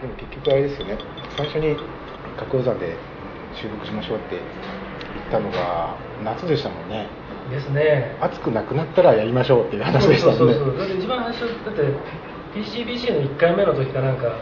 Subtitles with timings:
[0.00, 0.98] でも結局あれですよね。
[1.36, 1.76] 最初に
[2.38, 2.96] 角王山で
[3.54, 7.06] 収録しましょうって言ったのが夏でしたもんね。
[7.50, 8.16] ですね。
[8.20, 10.54] 暑くなくなったらやりましょうっていう話でしたもんね。
[10.54, 11.82] そうそうそうだって一番最初だって
[12.54, 14.34] PCBC の1回目の時かなんかうん。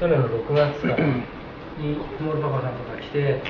[0.00, 0.88] 去年の6月か
[1.78, 3.40] に モールパパさんとか来て、はいはい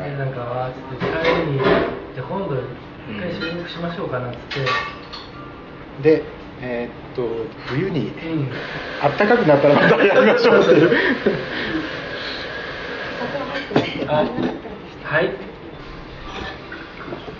[0.00, 0.10] はい。
[0.10, 4.38] でなんかわーっつって帰りにじゃあ今度一回収録しましょうかなっつっ
[6.02, 6.24] て、で
[6.64, 7.28] えーっと
[7.66, 8.48] 冬にうん。
[9.18, 10.90] 暖かくなったらまたやりましょうっていう。
[14.08, 14.24] あ
[15.04, 15.30] はい。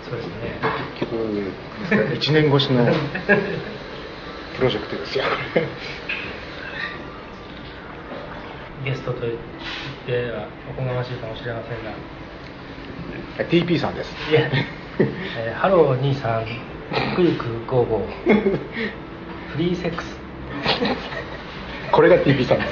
[0.09, 0.59] そうですね。
[0.99, 1.15] 結局
[2.15, 2.85] 1年越しの
[4.57, 5.23] プロジェクトですよ
[8.85, 9.33] ゲストと言っ
[10.05, 11.93] てはおこがましいかもしれませんが。
[13.49, 14.11] TP さんです。
[14.29, 14.49] いや、
[15.37, 18.05] えーハロー兄さんゆくゆく55
[19.53, 20.07] フリーセックス。
[21.91, 22.65] これが TP さんで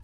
[0.00, 0.03] す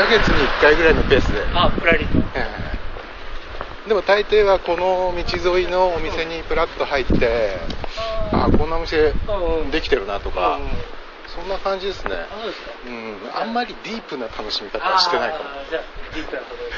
[0.00, 2.18] ヶ月に1回ぐらいのペースで、あプラリと。
[2.34, 2.46] え
[3.84, 3.88] え。
[3.88, 7.56] でも大抵はこの道沿いのお店にプラッと入って
[8.32, 9.12] あこんなお店
[9.72, 10.58] できてるなとか、
[11.28, 12.14] そんな感じですね。
[12.14, 12.70] あそうですか。
[12.86, 13.16] うん。
[13.34, 15.44] あんまりディープな楽しみ方はしてないかも。
[15.44, 15.82] あーじゃあ
[16.14, 16.70] ディープなことで。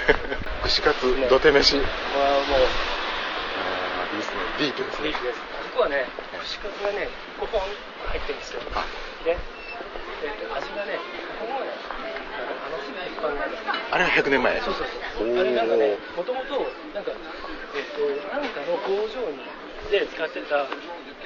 [0.65, 2.59] 串カツ土手飯、これはもう。
[2.59, 4.37] あーいいですね。
[4.59, 5.09] ディープですね。
[5.09, 5.39] ディープです。
[5.39, 6.07] あそこはね
[6.41, 8.61] 串カツがね5本入ってるんですよ。
[8.75, 8.85] あ。
[9.27, 9.37] ね
[13.91, 14.61] あれは100年前。
[14.61, 14.87] そうそう
[15.19, 17.13] そうあれなんかねもともとなんか
[17.75, 19.43] えっとなんかの工場に
[19.91, 20.65] で使ってた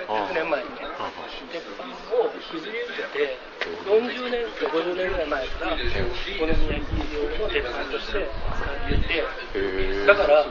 [0.08, 1.12] 100年前にねあ
[1.52, 1.84] 鉄板
[2.16, 3.38] を削り受けて
[3.86, 10.46] 40年か50年ぐらい前からお好み焼き用の鉄板として使っていてだから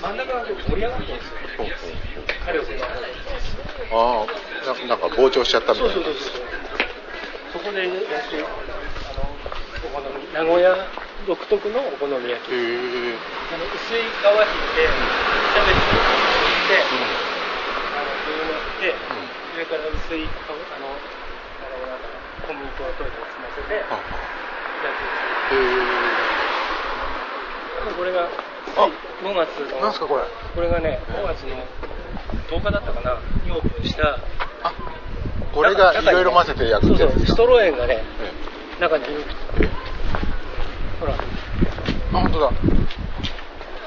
[0.00, 1.96] 真ん中がこう盛り上がってるんですよ。
[2.44, 2.86] 火力が。
[3.92, 6.04] ああななんか膨張しちゃったみたそいうな。
[6.06, 6.45] そうそうそうそ
[7.66, 8.46] こでやってあ
[9.18, 10.70] のお好み名古屋
[11.26, 12.54] 独特のお好み焼き。
[12.54, 16.94] あの薄い皮引いてキャベツにしてあ
[18.06, 18.94] の具になって
[19.58, 22.06] 上から薄い皮あのあのなんか
[22.46, 23.98] 小麦粉を溶いて詰ませてやあ
[25.50, 25.58] つ
[27.90, 28.30] へこれが
[28.76, 28.90] あ
[29.22, 30.22] 5月のえなんすかこれ。
[30.54, 31.66] これがね5月の
[32.46, 34.18] 10日だったかなにオープンした
[34.62, 34.72] あ
[35.56, 37.02] これがいろいろ混ぜて焼くって。
[37.04, 38.04] やつそうそうストロー円がね
[38.76, 39.04] え中に
[41.00, 41.14] ほら。
[41.14, 41.16] あ
[42.12, 42.50] 本当だ。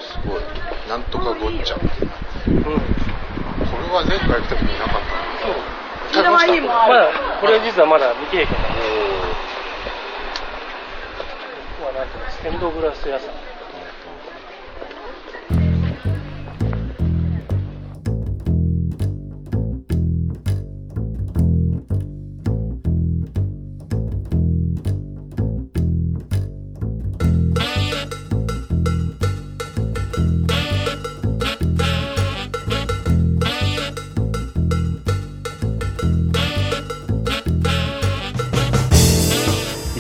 [0.01, 0.41] すごい。
[0.89, 1.75] なんとかごっちゃ。
[1.75, 1.83] うん。
[1.83, 1.91] こ
[2.65, 5.09] れは前回来た時になかった。
[5.45, 5.53] そう。
[6.11, 6.61] 食べました。
[6.61, 7.05] まだ
[7.39, 8.81] これ実はまだ未経験なんで。
[11.77, 13.48] ここはなんていうのステンドグラス屋さん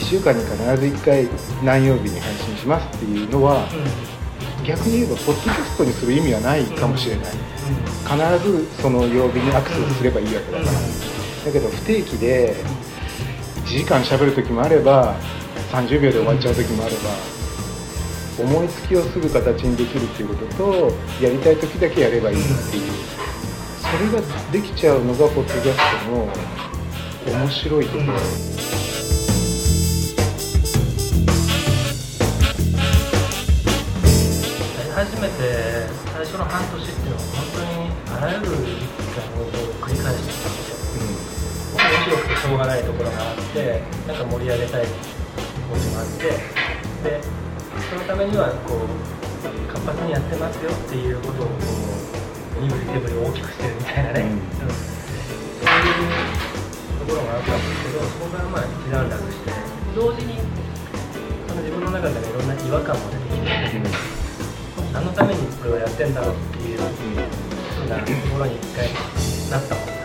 [0.09, 1.27] 週間に必ず1回
[1.63, 3.69] 何曜日に配信しますっていうのは、
[4.65, 10.71] 逆に言えばポッドキャストにする意味はないかもしれない、必ずその曜日にアクセスすればいいわけだから、
[11.45, 12.55] だけど不定期で
[13.65, 15.15] 1時間しゃべる時もあれば
[15.71, 17.11] 30秒で終わっちゃう時もあれば
[18.43, 20.91] 思いつきをすぐ形にできるっていうことと
[21.21, 22.91] やりたい時だけやればいいっていう。
[23.77, 26.27] それができちゃうのがポッドキャストの
[27.41, 28.78] 面白いところ。
[35.19, 39.51] めて最初の半年っていうのは本当にあらゆる実験を
[39.83, 44.95] 繰り返してたんですよ、うん、面白くてしょうがないところがあってなんか盛り上げたい気
[45.67, 46.23] 持ちもあって
[47.03, 47.21] で
[47.89, 48.87] そのためにはこう
[49.67, 51.53] 活発にやってますよっていうことをこ
[52.59, 56.49] う身振り手振り大きくしてるみたいなね、うん、うん、そういう
[57.09, 59.51] ころがあったんですけどそこからまあ一段落して
[59.95, 60.37] 同時に
[61.47, 64.28] その自分の中でいろんな違和感も出てきて、うん、
[64.93, 68.87] 何のためにこれをやってんだろうっていうふうなところに一回
[69.51, 69.98] なったもん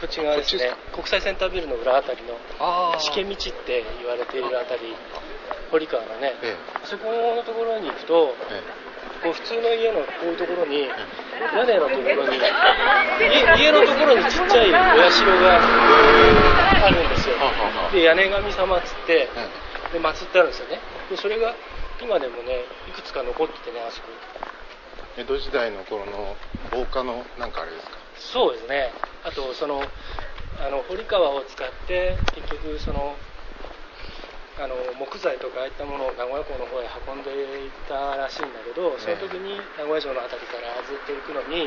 [0.00, 0.72] こっち側ですね。
[0.92, 2.34] 国際センタービルの裏あたりの
[2.98, 4.96] しけ道って言われているあたり
[5.70, 10.88] 堀川のね、ええ、そこのところに行くと、ええ、こう普通の家のこういうところに、
[11.54, 12.40] 屋根のところに
[13.60, 14.72] 家のところにちっちゃいお
[15.10, 15.60] 社が
[16.86, 17.36] あるんですよ。
[17.92, 19.28] で屋根神様っつって
[19.92, 20.80] で祀ってあるんですよね。
[21.10, 21.54] でそれが
[22.00, 24.08] 今でもねいくつか残っててねあそこ。
[25.18, 26.36] 江戸時代の頃の
[26.70, 27.99] 防火のなんかあれですか？
[28.20, 28.92] そうですね。
[29.24, 29.80] あとその
[30.60, 33.16] あの堀川を使って結局その
[34.60, 41.64] あの木材とかああいったものを名古屋港の方へ運んでいったらしいんだけど、その時に名古屋城の辺りからずっと行くのに、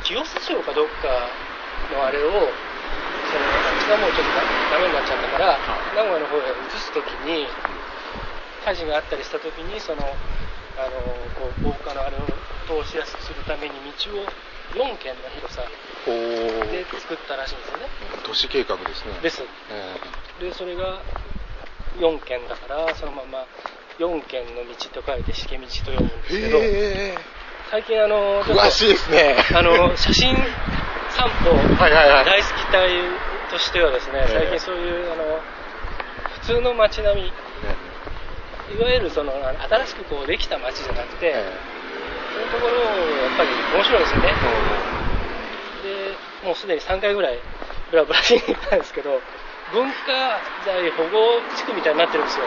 [0.00, 1.28] 清瀬城かどっか
[1.92, 2.48] のあれを
[3.28, 4.32] そのあっちがもうちょっと
[4.72, 5.58] ダメになっちゃったから
[5.92, 7.44] 名古屋の方へ移す時に
[8.64, 10.96] 火事があったりした時にそのあの
[11.36, 12.24] こう防火のあれを
[12.64, 14.24] 通しやすくするために道を
[14.74, 15.62] 4軒の広さ
[16.00, 17.84] で作ったらしいんですよね。
[18.24, 19.18] 都市計画ですね。
[19.22, 21.02] です、えー、でそれが
[21.98, 23.46] 4軒だからそのまま
[23.98, 26.58] 4軒の道と書いてしけ道と読むんですけど
[27.70, 29.36] 最近あの詳しいですね。
[29.54, 30.36] あの写真
[31.10, 32.88] 散歩大好き隊
[33.50, 35.40] としてはですね最近そういうあの
[36.40, 44.34] 普通の街並み、いわゆるその新しくこうできた街じゃなくて、そういうところやっぱり面白いですよね、
[45.82, 46.14] で
[46.46, 47.38] もうすでに3回ぐらい
[47.90, 49.20] ブラブラしに行ったんですけど
[49.72, 52.44] 文化財保護地区みたいになってるんですよ、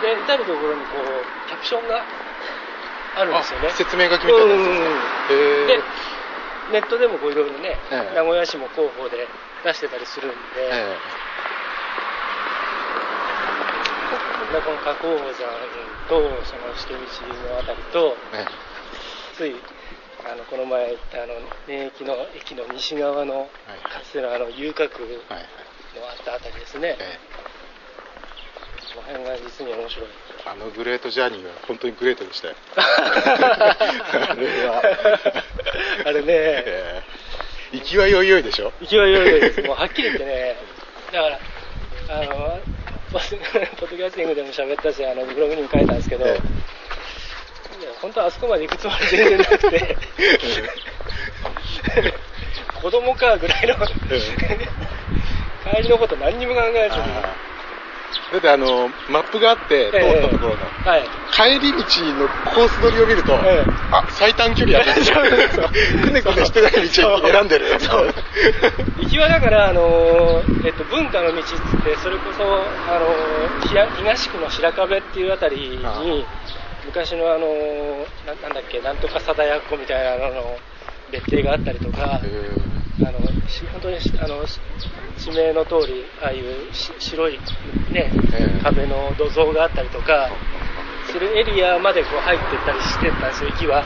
[0.00, 2.04] で至る所にこうキャプションが
[3.16, 3.70] あるんですよね。
[3.70, 4.58] 説明書きみたいなや
[5.26, 5.36] つ
[5.66, 5.82] で
[6.72, 9.28] ネットでもこういろいろね、えー、名古屋市も広報で
[9.64, 10.36] 出してたりするんで、
[10.70, 15.50] えー、この花崗山
[16.08, 18.48] とそのしけ道のあたりと、えー、
[19.36, 19.54] つい
[20.24, 21.34] あのこの前あの
[21.68, 23.48] 免疫の駅の西側の、
[23.82, 30.06] かつてのあの遊郭のあったあたりですね、えー、その辺が実に面白い。
[30.46, 32.54] あのグレートジャーニーは本当にグレートでしたよ。
[32.76, 34.82] あれは。
[36.06, 38.72] あれね、えー、行きはよいよいでしょ？
[38.80, 39.62] 行きはよいよいです。
[39.68, 40.56] もうはっきり言ってね。
[41.12, 41.38] だから
[42.08, 42.60] あの
[43.12, 46.38] ポッドキャスティングでも喋ったしあのブログにも書いたんですけど、え
[48.00, 49.96] 本当はあそこまで行くつもり全然なくて。
[52.82, 53.74] 子供かぐらいの。
[55.74, 57.02] 帰りのこと何にも考えずに。
[58.32, 65.06] だってあのマップがあって通ったところの、えはい、帰り道のコース取りを見ると、えあ最短距離やってる
[66.02, 67.66] くねくねしてない道を選んでる。
[68.98, 76.24] 行きはだからあの、えっと、文化の道っつってそれこそあの東区の白壁っていうあたりに
[76.86, 77.46] 昔のあの
[78.26, 80.56] ななんだっけなんとか貞奴みたいなのの
[81.10, 82.20] 別邸があったりとかあ
[83.02, 83.18] の
[83.72, 84.44] 本当にあの
[85.18, 87.38] 地名の通りああいう白い、
[87.92, 88.10] ね、
[88.62, 90.30] 壁の土蔵があったりとか
[91.10, 93.84] するエリアまでこう入ってったりしてたん ですよ行きは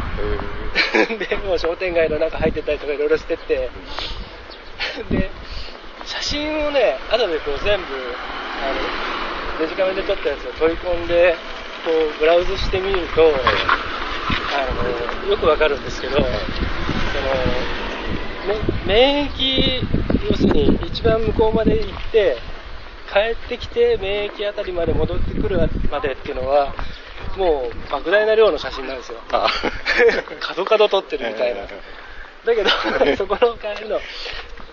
[1.19, 3.71] でもう商店街の中入ってったりとかいろいろしてって。
[5.11, 5.31] で
[6.05, 7.85] 写真をね後でこう全部
[8.65, 11.37] あのデジカメで撮ったやつを取り込んで
[12.19, 14.67] ブラウズしてみると、あ
[15.25, 16.25] のよくわかるんですけど、その
[18.87, 19.83] 免疫
[20.31, 22.37] 要するに一番向こうまで行って
[23.13, 25.59] 帰ってきて免疫あたりまで戻ってくる
[25.91, 26.73] までっていうのは
[27.37, 29.19] もう莫大な量の写真なんですよ。
[30.41, 31.69] 角角撮ってるみたいな、だ
[32.55, 32.71] けど
[33.17, 34.01] そこの帰りの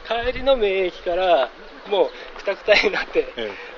[0.08, 1.50] 帰りの免疫から
[1.90, 3.34] もうくたくたになって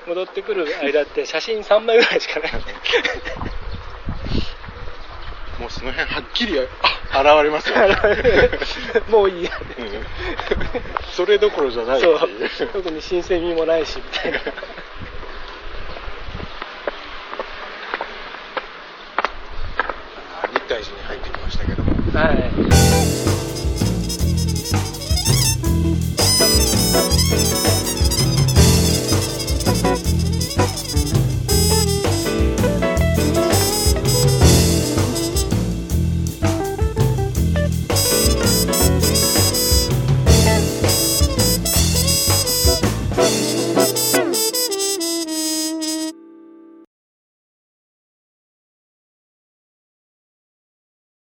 [0.08, 2.52] 戻ってくる間って写真3枚ぐらいしかない。
[5.60, 6.68] もうその辺はっきり現
[7.42, 7.96] れますよね。
[9.10, 9.50] もういいや、
[11.12, 12.20] それどころじゃないそう。
[12.72, 14.40] 特に新鮮味もないしみたいな